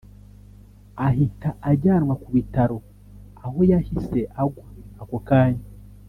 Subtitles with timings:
[1.07, 2.77] ahita ajyanwa ku bitaro
[3.43, 4.65] aho yahise agwa
[5.01, 5.65] ako kanya